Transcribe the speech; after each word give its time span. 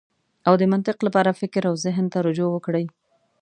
او 0.47 0.53
د 0.57 0.63
منطق 0.71 0.97
لپاره 1.07 1.37
فکر 1.41 1.63
او 1.69 1.75
زهن 1.85 2.05
ته 2.13 2.17
رجوع 2.27 2.49
وکړئ. 2.51 2.85